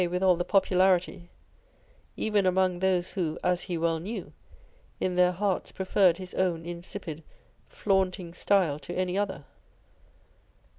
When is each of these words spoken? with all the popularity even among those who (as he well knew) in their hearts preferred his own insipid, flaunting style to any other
with 0.09 0.23
all 0.23 0.35
the 0.35 0.43
popularity 0.43 1.29
even 2.17 2.47
among 2.47 2.79
those 2.79 3.11
who 3.11 3.37
(as 3.43 3.61
he 3.61 3.77
well 3.77 3.99
knew) 3.99 4.33
in 4.99 5.15
their 5.15 5.31
hearts 5.31 5.71
preferred 5.71 6.17
his 6.17 6.33
own 6.33 6.65
insipid, 6.65 7.21
flaunting 7.69 8.33
style 8.33 8.79
to 8.79 8.95
any 8.95 9.15
other 9.15 9.45